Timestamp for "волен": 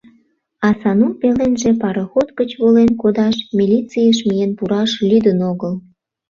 2.61-2.91